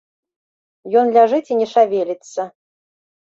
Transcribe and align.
Ён 1.01 1.11
ляжыць 1.17 1.43
і 1.51 1.59
не 1.59 1.67
шавеліцца. 1.75 2.41